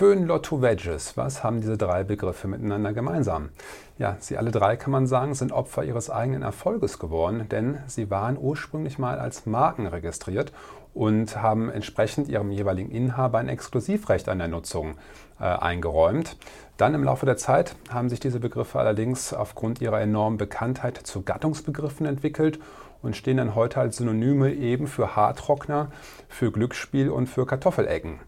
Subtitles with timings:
[0.00, 1.18] Föhn, Lotto, Wedges.
[1.18, 3.50] Was haben diese drei Begriffe miteinander gemeinsam?
[3.98, 8.10] Ja, sie alle drei, kann man sagen, sind Opfer ihres eigenen Erfolges geworden, denn sie
[8.10, 10.52] waren ursprünglich mal als Marken registriert
[10.94, 14.94] und haben entsprechend ihrem jeweiligen Inhaber ein Exklusivrecht an der Nutzung
[15.38, 16.38] äh, eingeräumt.
[16.78, 21.20] Dann im Laufe der Zeit haben sich diese Begriffe allerdings aufgrund ihrer enormen Bekanntheit zu
[21.20, 22.58] Gattungsbegriffen entwickelt
[23.02, 25.90] und stehen dann heute als Synonyme eben für Haartrockner,
[26.26, 28.18] für Glücksspiel und für Kartoffelecken.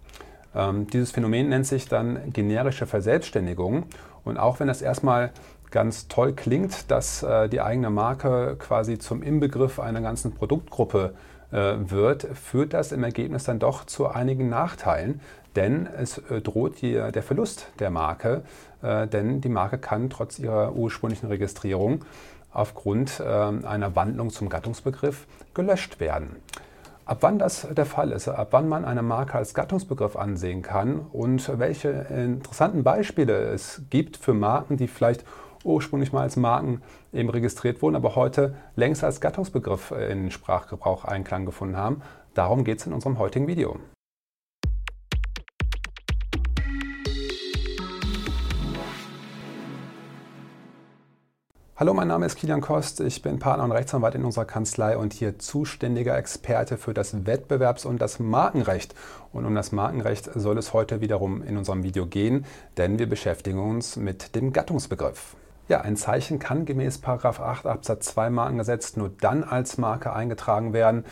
[0.55, 3.85] Ähm, dieses Phänomen nennt sich dann generische Verselbstständigung.
[4.25, 5.31] Und auch wenn das erstmal
[5.71, 11.15] ganz toll klingt, dass äh, die eigene Marke quasi zum Inbegriff einer ganzen Produktgruppe
[11.51, 15.21] äh, wird, führt das im Ergebnis dann doch zu einigen Nachteilen,
[15.57, 18.43] denn es äh, droht hier der Verlust der Marke,
[18.83, 22.05] äh, denn die Marke kann trotz ihrer ursprünglichen Registrierung
[22.53, 26.37] aufgrund äh, einer Wandlung zum Gattungsbegriff gelöscht werden.
[27.05, 31.01] Ab wann das der Fall ist, ab wann man eine Marke als Gattungsbegriff ansehen kann
[31.13, 35.25] und welche interessanten Beispiele es gibt für Marken, die vielleicht
[35.65, 36.81] ursprünglich mal als Marken
[37.13, 42.03] eben registriert wurden, aber heute längst als Gattungsbegriff in Sprachgebrauch Einklang gefunden haben.
[42.35, 43.79] Darum geht es in unserem heutigen Video.
[51.83, 53.01] Hallo, mein Name ist Kilian Kost.
[53.01, 57.85] Ich bin Partner und Rechtsanwalt in unserer Kanzlei und hier zuständiger Experte für das Wettbewerbs-
[57.85, 58.95] und das Markenrecht.
[59.33, 63.59] Und um das Markenrecht soll es heute wiederum in unserem Video gehen, denn wir beschäftigen
[63.59, 65.35] uns mit dem Gattungsbegriff.
[65.67, 71.05] Ja, ein Zeichen kann gemäß 8 Absatz 2 Markengesetz nur dann als Marke eingetragen werden,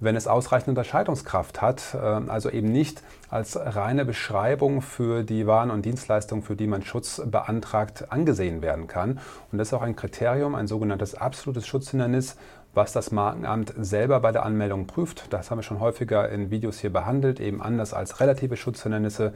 [0.00, 5.70] wenn es ausreichende Unterscheidungskraft hat, äh, also eben nicht als reine Beschreibung für die Waren
[5.70, 9.20] und Dienstleistungen, für die man Schutz beantragt, angesehen werden kann.
[9.52, 12.36] Und das ist auch ein Kriterium, ein sogenanntes absolutes Schutzhindernis,
[12.74, 15.32] was das Markenamt selber bei der Anmeldung prüft.
[15.32, 17.40] Das haben wir schon häufiger in Videos hier behandelt.
[17.40, 19.32] Eben anders als relative Schutzhindernisse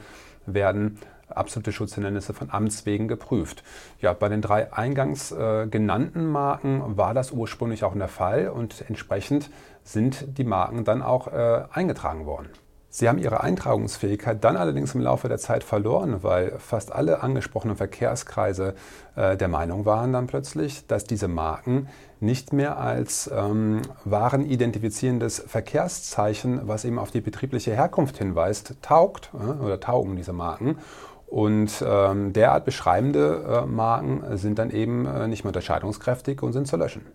[0.47, 0.99] werden
[1.37, 3.63] absolute Schutzhindernisse von Amts wegen geprüft.
[4.01, 8.85] Ja, bei den drei eingangs äh, genannten Marken war das ursprünglich auch der Fall und
[8.89, 9.51] entsprechend
[9.85, 12.49] sind die Marken dann auch äh, eingetragen worden.
[12.95, 17.75] Sie haben ihre Eintragungsfähigkeit dann allerdings im Laufe der Zeit verloren, weil fast alle angesprochenen
[17.75, 18.75] Verkehrskreise
[19.17, 21.89] äh, der Meinung waren dann plötzlich, dass diese Marken
[22.21, 29.65] nicht mehr als ähm, identifizierendes Verkehrszeichen, was eben auf die betriebliche Herkunft hinweist, taugt äh,
[29.65, 30.77] oder taugen diese Marken.
[31.33, 36.69] Und ähm, derart beschreibende äh, Marken sind dann eben äh, nicht mehr unterscheidungskräftig und sind
[36.69, 37.07] zu löschen.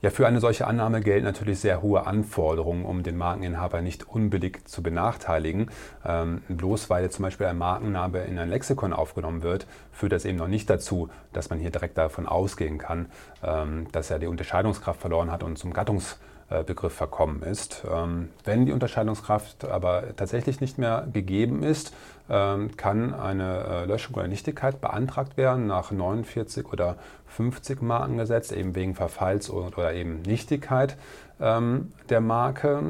[0.00, 4.66] Ja, für eine solche Annahme gelten natürlich sehr hohe Anforderungen, um den Markeninhaber nicht unbillig
[4.66, 5.70] zu benachteiligen.
[6.06, 10.38] Ähm, bloß weil zum Beispiel ein Markenname in ein Lexikon aufgenommen wird, führt das eben
[10.38, 13.10] noch nicht dazu, dass man hier direkt davon ausgehen kann,
[13.42, 16.18] ähm, dass er die Unterscheidungskraft verloren hat und zum Gattungs
[16.48, 17.82] Begriff verkommen ist.
[17.92, 21.92] Ähm, wenn die Unterscheidungskraft aber tatsächlich nicht mehr gegeben ist,
[22.30, 26.96] ähm, kann eine äh, Löschung oder Nichtigkeit beantragt werden nach 49 oder
[27.26, 30.96] 50 Markengesetz, eben wegen Verfalls oder eben Nichtigkeit
[31.40, 32.82] ähm, der Marke.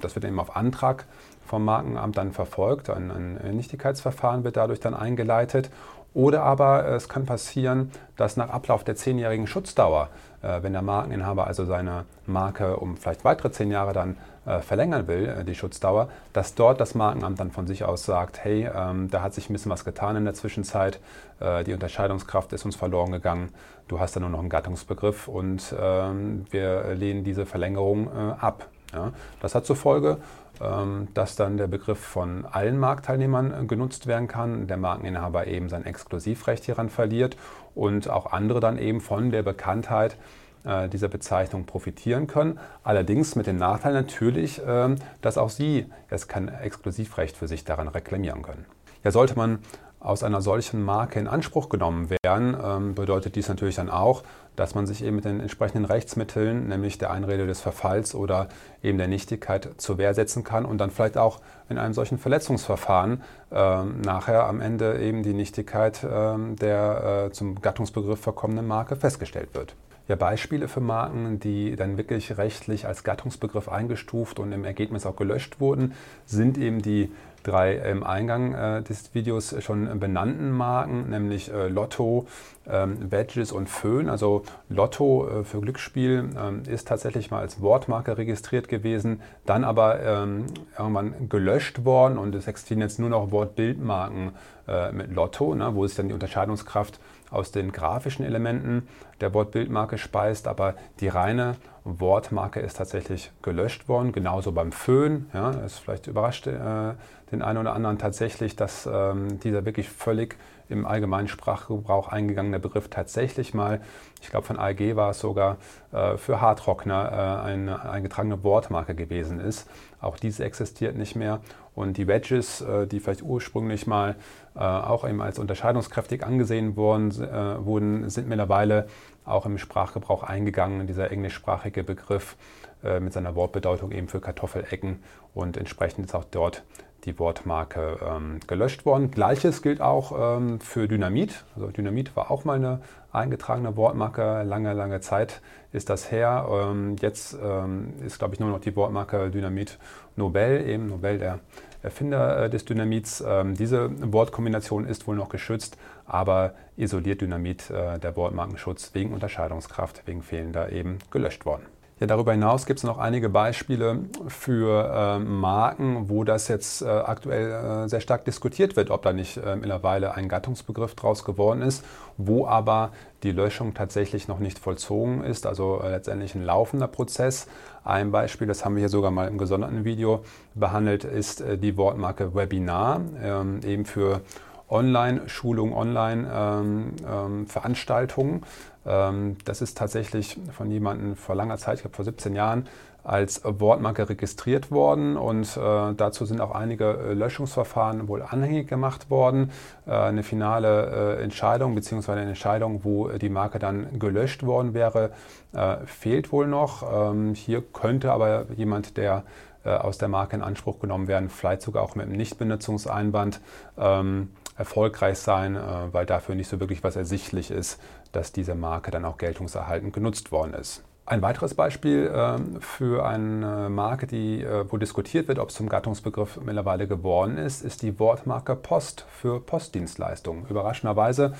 [0.00, 1.06] Das wird eben auf Antrag
[1.46, 2.90] vom Markenamt dann verfolgt.
[2.90, 5.70] Ein Nichtigkeitsverfahren wird dadurch dann eingeleitet.
[6.14, 10.08] Oder aber es kann passieren, dass nach Ablauf der zehnjährigen Schutzdauer,
[10.42, 15.06] äh, wenn der Markeninhaber also seine Marke um vielleicht weitere zehn Jahre dann äh, verlängern
[15.06, 19.10] will, äh, die Schutzdauer, dass dort das Markenamt dann von sich aus sagt, hey, ähm,
[19.10, 21.00] da hat sich ein bisschen was getan in der Zwischenzeit,
[21.40, 23.50] äh, die Unterscheidungskraft ist uns verloren gegangen,
[23.88, 28.68] du hast da nur noch einen Gattungsbegriff und ähm, wir lehnen diese Verlängerung äh, ab.
[28.92, 30.18] Ja, das hat zur Folge,
[30.60, 35.68] ähm, dass dann der Begriff von allen Marktteilnehmern äh, genutzt werden kann, der Markeninhaber eben
[35.68, 37.36] sein Exklusivrecht hieran verliert
[37.74, 40.16] und auch andere dann eben von der Bekanntheit
[40.64, 42.58] äh, dieser Bezeichnung profitieren können.
[42.82, 47.88] Allerdings mit dem Nachteil natürlich, ähm, dass auch Sie jetzt kein Exklusivrecht für sich daran
[47.88, 48.64] reklamieren können.
[49.04, 49.60] Ja, sollte man
[50.00, 54.22] aus einer solchen Marke in Anspruch genommen werden, ähm, bedeutet dies natürlich dann auch,
[54.56, 58.48] dass man sich eben mit den entsprechenden Rechtsmitteln, nämlich der Einrede des Verfalls oder
[58.82, 63.22] eben der Nichtigkeit zur Wehr setzen kann und dann vielleicht auch in einem solchen Verletzungsverfahren
[63.50, 69.50] äh, nachher am Ende eben die Nichtigkeit äh, der äh, zum Gattungsbegriff verkommenen Marke festgestellt
[69.54, 69.74] wird.
[70.08, 75.16] Ja, Beispiele für Marken, die dann wirklich rechtlich als Gattungsbegriff eingestuft und im Ergebnis auch
[75.16, 75.92] gelöscht wurden,
[76.24, 77.12] sind eben die
[77.48, 82.26] drei im Eingang äh, des Videos schon benannten Marken, nämlich äh, Lotto,
[82.68, 84.08] ähm, Badges und Föhn.
[84.08, 90.00] Also Lotto äh, für Glücksspiel ähm, ist tatsächlich mal als Wortmarke registriert gewesen, dann aber
[90.02, 90.46] ähm,
[90.78, 94.32] irgendwann gelöscht worden und es existieren jetzt nur noch Wortbildmarken
[94.68, 98.88] äh, mit Lotto, ne, wo es dann die Unterscheidungskraft aus den grafischen Elementen
[99.20, 104.12] der Wortbildmarke speist, aber die reine Wortmarke ist tatsächlich gelöscht worden.
[104.12, 105.26] Genauso beim Föhn.
[105.32, 106.94] Ja, es vielleicht überrascht äh,
[107.30, 110.36] den einen oder anderen tatsächlich, dass ähm, dieser wirklich völlig
[110.68, 113.80] im allgemeinen Sprachgebrauch eingegangene Begriff tatsächlich mal,
[114.20, 115.56] ich glaube von AEG war es sogar,
[115.92, 119.68] äh, für Hardrockner äh, eine eingetragene Wortmarke gewesen ist.
[120.00, 121.40] Auch diese existiert nicht mehr.
[121.74, 124.16] Und die Wedges, äh, die vielleicht ursprünglich mal
[124.54, 128.88] äh, auch eben als unterscheidungskräftig angesehen worden, äh, wurden, sind mittlerweile
[129.28, 130.86] auch im Sprachgebrauch eingegangen.
[130.86, 132.36] Dieser englischsprachige Begriff
[132.82, 135.02] äh, mit seiner Wortbedeutung eben für Kartoffelecken
[135.34, 136.64] und entsprechend ist auch dort
[137.04, 139.10] die Wortmarke ähm, gelöscht worden.
[139.10, 141.44] Gleiches gilt auch ähm, für Dynamit.
[141.54, 142.80] Also Dynamit war auch mal eine
[143.12, 144.42] eingetragene Wortmarke.
[144.42, 145.40] Lange, lange Zeit
[145.72, 146.48] ist das her.
[146.50, 149.78] Ähm, jetzt ähm, ist, glaube ich, nur noch die Wortmarke Dynamit
[150.16, 151.38] Nobel, eben Nobel der
[151.82, 153.22] Erfinder äh, des Dynamits.
[153.26, 155.76] Ähm, diese Wortkombination ist wohl noch geschützt,
[156.06, 161.66] aber isoliert Dynamit äh, der Wortmarkenschutz wegen Unterscheidungskraft, wegen fehlender eben gelöscht worden.
[162.00, 166.86] Ja, darüber hinaus gibt es noch einige Beispiele für äh, Marken, wo das jetzt äh,
[166.86, 167.50] aktuell
[167.84, 171.84] äh, sehr stark diskutiert wird, ob da nicht äh, mittlerweile ein Gattungsbegriff draus geworden ist,
[172.16, 172.92] wo aber
[173.24, 177.48] die Löschung tatsächlich noch nicht vollzogen ist, also äh, letztendlich ein laufender Prozess.
[177.82, 180.22] Ein Beispiel, das haben wir hier sogar mal im gesonderten Video
[180.54, 184.20] behandelt, ist äh, die Wortmarke Webinar, ähm, eben für
[184.68, 188.34] Online-Schulung, Online-Veranstaltungen.
[188.34, 188.42] Ähm,
[188.86, 192.68] ähm, das ist tatsächlich von jemandem vor langer Zeit, ich glaube vor 17 Jahren,
[193.04, 199.08] als Wortmarke registriert worden und äh, dazu sind auch einige äh, Löschungsverfahren wohl anhängig gemacht
[199.08, 199.50] worden.
[199.86, 202.12] Äh, eine finale äh, Entscheidung bzw.
[202.12, 205.12] eine Entscheidung, wo die Marke dann gelöscht worden wäre,
[205.54, 207.10] äh, fehlt wohl noch.
[207.10, 209.24] Ähm, hier könnte aber jemand, der
[209.64, 213.40] äh, aus der Marke in Anspruch genommen werden, vielleicht sogar auch mit einem Nichtbenutzungseinwand
[213.78, 215.60] ähm, erfolgreich sein, äh,
[215.92, 217.80] weil dafür nicht so wirklich was ersichtlich ist,
[218.12, 220.82] dass diese Marke dann auch geltungserhaltend genutzt worden ist.
[221.06, 225.68] Ein weiteres Beispiel ähm, für eine Marke, die, äh, wo diskutiert wird, ob es zum
[225.68, 230.46] Gattungsbegriff mittlerweile geworden ist, ist die Wortmarke Post für Postdienstleistungen.
[230.50, 231.34] Überraschenderweise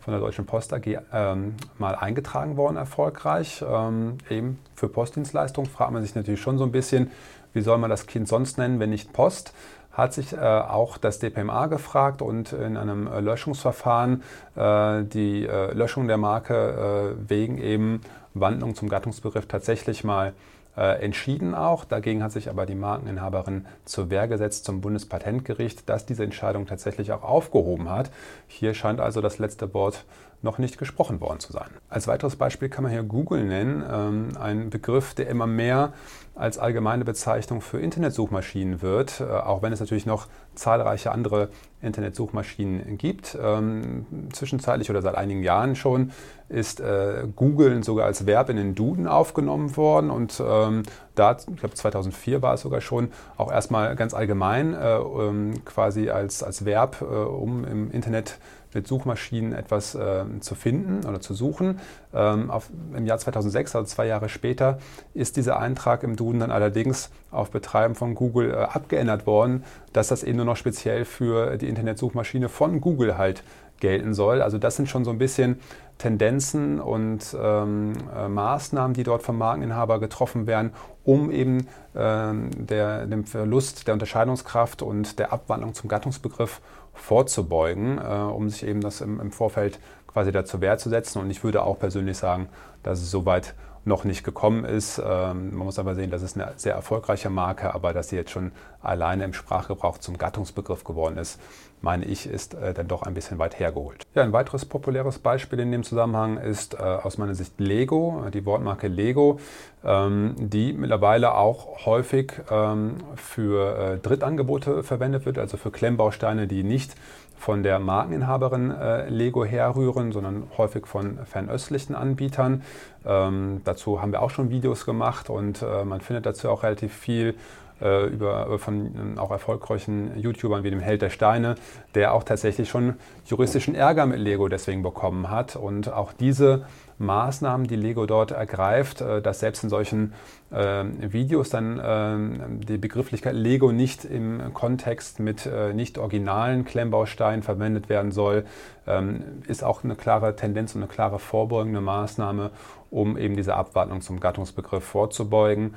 [0.00, 3.64] von der Deutschen Post AG ähm, mal eingetragen worden, erfolgreich.
[3.66, 7.10] Ähm, eben für Postdienstleistungen fragt man sich natürlich schon so ein bisschen,
[7.54, 9.54] wie soll man das Kind sonst nennen, wenn nicht Post?
[9.94, 14.22] Hat sich äh, auch das DPMA gefragt und in einem äh, Löschungsverfahren
[14.56, 18.00] äh, die äh, Löschung der Marke äh, wegen eben
[18.34, 20.34] Wandlung zum Gattungsbegriff tatsächlich mal
[20.76, 21.84] äh, entschieden auch.
[21.84, 27.12] Dagegen hat sich aber die Markeninhaberin zur Wehr gesetzt zum Bundespatentgericht, das diese Entscheidung tatsächlich
[27.12, 28.10] auch aufgehoben hat.
[28.48, 30.04] Hier scheint also das letzte Wort
[30.44, 31.68] noch nicht gesprochen worden zu sein.
[31.88, 35.92] Als weiteres Beispiel kann man hier Google nennen, ähm, ein Begriff, der immer mehr
[36.36, 41.48] als allgemeine Bezeichnung für Internetsuchmaschinen wird, äh, auch wenn es natürlich noch zahlreiche andere
[41.80, 43.36] Internetsuchmaschinen gibt.
[43.40, 46.12] Ähm, zwischenzeitlich oder seit einigen Jahren schon
[46.48, 50.82] ist äh, Google sogar als Verb in den Duden aufgenommen worden und ähm,
[51.14, 56.10] da, ich glaube 2004 war es sogar schon, auch erstmal ganz allgemein äh, ähm, quasi
[56.10, 58.38] als, als Verb, äh, um im Internet
[58.74, 61.80] mit Suchmaschinen etwas äh, zu finden oder zu suchen.
[62.12, 64.78] Ähm, auf, Im Jahr 2006, also zwei Jahre später,
[65.14, 70.08] ist dieser Eintrag im Duden dann allerdings auf Betreiben von Google äh, abgeändert worden, dass
[70.08, 73.42] das eben nur noch speziell für die Internetsuchmaschine von Google halt
[73.80, 74.40] gelten soll.
[74.40, 75.60] Also das sind schon so ein bisschen
[75.98, 80.72] Tendenzen und ähm, äh, Maßnahmen, die dort vom Markeninhaber getroffen werden,
[81.04, 86.60] um eben ähm, der, dem Verlust der Unterscheidungskraft und der Abwandlung zum Gattungsbegriff
[86.94, 91.20] vorzubeugen, äh, um sich eben das im, im Vorfeld quasi dazu Wehr zu setzen.
[91.20, 92.48] Und ich würde auch persönlich sagen,
[92.82, 94.98] dass es soweit noch nicht gekommen ist.
[94.98, 98.30] Ähm, man muss aber sehen, das ist eine sehr erfolgreiche Marke, aber dass sie jetzt
[98.30, 101.40] schon alleine im Sprachgebrauch zum Gattungsbegriff geworden ist,
[101.84, 104.02] meine ich, ist äh, dann doch ein bisschen weit hergeholt.
[104.14, 108.44] Ja, ein weiteres populäres Beispiel in dem Zusammenhang ist äh, aus meiner Sicht Lego, die
[108.46, 109.38] Wortmarke Lego,
[109.84, 116.64] ähm, die mittlerweile auch häufig ähm, für äh, Drittangebote verwendet wird, also für Klemmbausteine, die
[116.64, 116.94] nicht
[117.36, 122.62] von der Markeninhaberin äh, Lego herrühren, sondern häufig von fernöstlichen Anbietern.
[123.04, 126.94] Ähm, dazu haben wir auch schon Videos gemacht und äh, man findet dazu auch relativ
[126.94, 127.34] viel
[127.80, 131.56] äh, über, äh, von ähm, auch erfolgreichen YouTubern wie dem Held der Steine,
[131.94, 132.94] der auch tatsächlich schon
[133.26, 135.56] juristischen Ärger mit Lego deswegen bekommen hat.
[135.56, 136.66] Und auch diese
[136.98, 140.12] Maßnahmen, die Lego dort ergreift, äh, dass selbst in solchen
[140.50, 147.42] äh, Videos dann äh, die Begrifflichkeit Lego nicht im Kontext mit äh, nicht originalen Klemmbausteinen
[147.42, 148.44] verwendet werden soll,
[148.86, 152.50] ähm, ist auch eine klare Tendenz und eine klare vorbeugende Maßnahme,
[152.90, 155.74] um eben diese Abwandlung zum Gattungsbegriff vorzubeugen.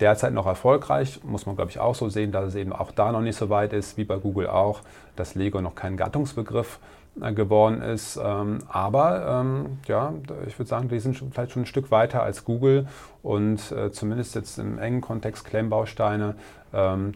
[0.00, 3.12] Derzeit noch erfolgreich, muss man glaube ich auch so sehen, dass es eben auch da
[3.12, 4.80] noch nicht so weit ist, wie bei Google auch,
[5.16, 6.78] dass Lego noch kein Gattungsbegriff
[7.20, 8.18] äh, geworden ist.
[8.22, 10.12] Ähm, aber ähm, ja,
[10.46, 12.86] ich würde sagen, die sind vielleicht schon ein Stück weiter als Google
[13.22, 16.36] und äh, zumindest jetzt im engen Kontext Klemmbausteine
[16.72, 17.14] ähm,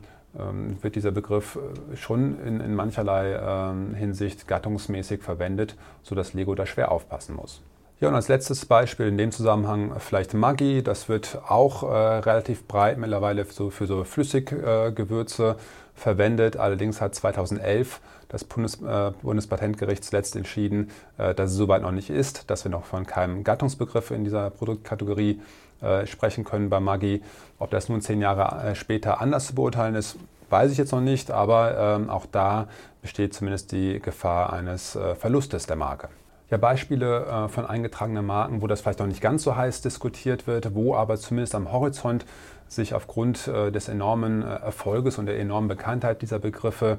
[0.81, 6.91] wird dieser Begriff äh, schon in, in mancherlei Hinsicht gattungsmäßig verwendet, sodass Lego da schwer
[6.91, 7.61] aufpassen muss.
[8.03, 10.83] Ja, und als letztes Beispiel in dem Zusammenhang vielleicht Maggi.
[10.83, 15.55] Das wird auch äh, relativ breit mittlerweile so für so Flüssiggewürze äh,
[15.95, 16.57] verwendet.
[16.57, 22.11] Allerdings hat 2011 das Bundes, äh, Bundespatentgericht zuletzt entschieden, äh, dass es soweit noch nicht
[22.11, 25.41] ist, dass wir noch von keinem Gattungsbegriff in dieser Produktkategorie
[25.81, 27.23] äh, sprechen können bei Maggi.
[27.61, 30.17] Ob das nun zehn Jahre äh, später anders zu beurteilen ist,
[30.51, 32.67] weiß ich jetzt noch nicht, aber ähm, auch da
[33.01, 36.09] besteht zumindest die Gefahr eines Verlustes der Marke
[36.53, 40.47] ja, Beispiele äh, von eingetragenen Marken, wo das vielleicht noch nicht ganz so heiß diskutiert
[40.47, 42.27] wird, wo aber zumindest am Horizont
[42.69, 46.99] sich aufgrund äh, des enormen äh, Erfolges und der enormen Bekanntheit dieser Begriffe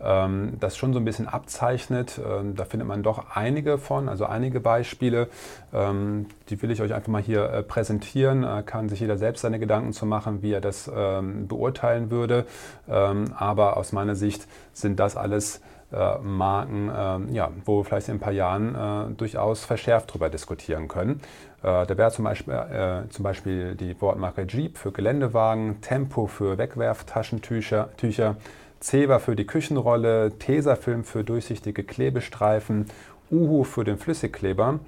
[0.00, 2.20] ähm, das schon so ein bisschen abzeichnet.
[2.24, 5.28] Ähm, da findet man doch einige von, also einige Beispiele.
[5.72, 8.64] Ähm, die will ich euch einfach mal hier präsentieren.
[8.66, 12.46] Kann sich jeder selbst seine Gedanken zu machen, wie er das beurteilen würde.
[12.86, 15.60] Aber aus meiner Sicht sind das alles
[15.92, 20.30] äh, Marken, äh, ja, wo wir vielleicht in ein paar Jahren äh, durchaus verschärft darüber
[20.30, 21.20] diskutieren können.
[21.62, 26.58] Äh, da wäre zum Beispiel, äh, zum Beispiel die Wortmarke Jeep für Geländewagen, Tempo für
[26.58, 28.36] Wegwerftaschentücher, Tücher,
[28.80, 32.86] Ceva für die Küchenrolle, Tesafilm für durchsichtige Klebestreifen,
[33.30, 34.80] Uhu für den Flüssigkleber,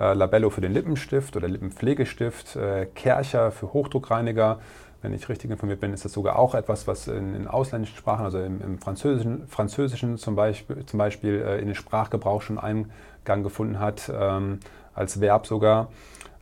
[0.00, 2.58] äh, Labello für den Lippenstift oder Lippenpflegestift,
[2.94, 4.58] Kercher für Hochdruckreiniger,
[5.02, 8.24] wenn ich richtig informiert bin, ist das sogar auch etwas, was in, in ausländischen Sprachen,
[8.24, 13.42] also im, im Französischen, Französischen, zum Beispiel, zum Beispiel äh, in den Sprachgebrauch schon Eingang
[13.42, 14.60] gefunden hat, ähm,
[14.94, 15.88] als Verb sogar.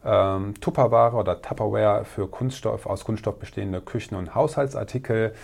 [0.05, 5.35] Ähm, Tupperware oder Tupperware für Kunststoff, aus Kunststoff bestehende Küchen- und Haushaltsartikel.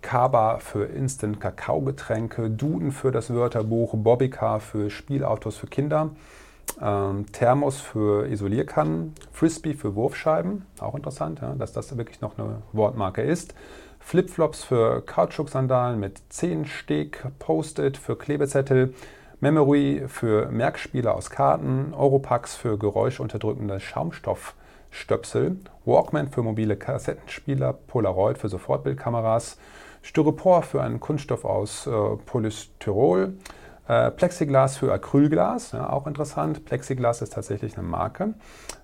[0.00, 6.10] Kaba für Instant Kakaogetränke, Duden für das Wörterbuch, Bobbycar für Spielautos für Kinder
[6.80, 12.62] ähm, Thermos für Isolierkannen, Frisbee für Wurfscheiben, auch interessant, ja, dass das wirklich noch eine
[12.72, 13.54] Wortmarke ist.
[14.00, 18.94] Flipflops für Kautschuksandalen mit 10 Steg, Post-it für Klebezettel,
[19.40, 28.48] Memory für Merkspiele aus Karten, Europax für geräuschunterdrückende Schaumstoffstöpsel, Walkman für mobile Kassettenspieler, Polaroid für
[28.48, 29.58] Sofortbildkameras,
[30.02, 31.90] Styropor für einen Kunststoff aus äh,
[32.26, 33.34] Polystyrol,
[33.88, 36.66] Plexiglas für Acrylglas, ja, auch interessant.
[36.66, 38.34] Plexiglas ist tatsächlich eine Marke.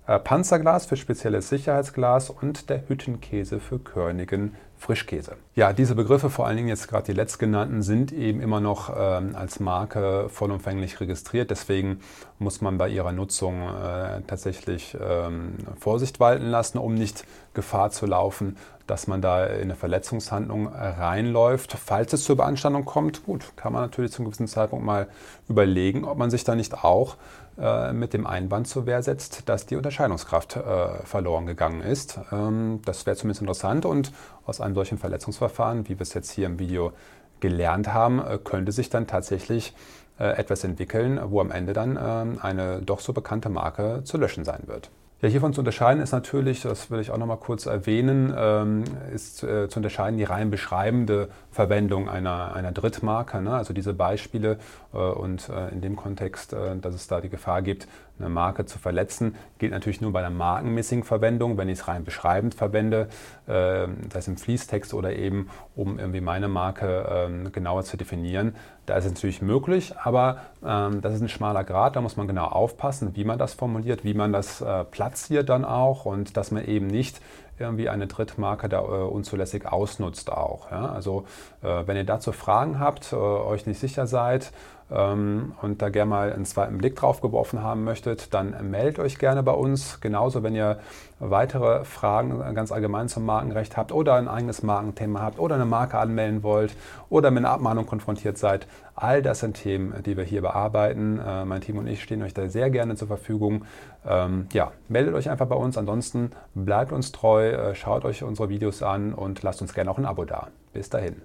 [0.07, 5.37] Äh, Panzerglas für spezielles Sicherheitsglas und der Hüttenkäse für körnigen Frischkäse.
[5.55, 9.35] Ja, diese Begriffe, vor allen Dingen jetzt gerade die letztgenannten, sind eben immer noch ähm,
[9.35, 11.49] als Marke vollumfänglich registriert.
[11.49, 12.01] Deswegen
[12.37, 18.05] muss man bei ihrer Nutzung äh, tatsächlich ähm, Vorsicht walten lassen, um nicht Gefahr zu
[18.05, 21.75] laufen, dass man da in eine Verletzungshandlung reinläuft.
[21.83, 25.07] Falls es zur Beanstandung kommt, gut, kann man natürlich zu einem gewissen Zeitpunkt mal
[25.49, 27.15] überlegen, ob man sich da nicht auch
[27.57, 32.19] mit dem Einwand zur Wehr setzt, dass die Unterscheidungskraft äh, verloren gegangen ist.
[32.31, 34.11] Ähm, das wäre zumindest interessant und
[34.45, 36.91] aus einem solchen Verletzungsverfahren, wie wir es jetzt hier im Video
[37.39, 39.73] gelernt haben, äh, könnte sich dann tatsächlich
[40.19, 44.43] äh, etwas entwickeln, wo am Ende dann ähm, eine doch so bekannte Marke zu löschen
[44.43, 44.89] sein wird.
[45.25, 48.83] Ja, hiervon zu unterscheiden ist natürlich, das will ich auch noch mal kurz erwähnen, ähm,
[49.11, 53.41] ist äh, zu unterscheiden die rein beschreibende Verwendung einer, einer Drittmarke.
[53.41, 53.55] Ne?
[53.55, 54.59] Also diese Beispiele
[54.93, 57.87] äh, und äh, in dem Kontext, dass es da die Gefahr gibt,
[58.19, 62.03] eine Marke zu verletzen, gilt natürlich nur bei der markenmäßigen Verwendung, wenn ich es rein
[62.03, 63.07] beschreibend verwende,
[63.47, 68.55] äh, das heißt im Fließtext oder eben, um irgendwie meine Marke ähm, genauer zu definieren.
[68.85, 72.27] Da ist es natürlich möglich, aber ähm, das ist ein schmaler Grad, da muss man
[72.27, 76.51] genau aufpassen, wie man das formuliert, wie man das äh, platziert dann auch und dass
[76.51, 77.19] man eben nicht
[77.57, 80.71] irgendwie eine Drittmarke da äh, unzulässig ausnutzt auch.
[80.71, 80.89] Ja?
[80.89, 81.25] Also
[81.61, 84.51] äh, wenn ihr dazu Fragen habt, äh, euch nicht sicher seid
[84.87, 89.41] und da gerne mal einen zweiten Blick drauf geworfen haben möchtet, dann meldet euch gerne
[89.41, 89.99] bei uns.
[89.99, 90.77] Genauso, wenn ihr
[91.19, 95.97] weitere Fragen ganz allgemein zum Markenrecht habt oder ein eigenes Markenthema habt oder eine Marke
[95.97, 96.75] anmelden wollt
[97.09, 98.67] oder mit einer Abmahnung konfrontiert seid.
[98.95, 101.19] All das sind Themen, die wir hier bearbeiten.
[101.19, 103.65] Äh, mein Team und ich stehen euch da sehr gerne zur Verfügung.
[104.07, 105.77] Ähm, ja, meldet euch einfach bei uns.
[105.77, 109.97] Ansonsten bleibt uns treu, äh, schaut euch unsere Videos an und lasst uns gerne auch
[109.97, 110.47] ein Abo da.
[110.73, 111.21] Bis dahin.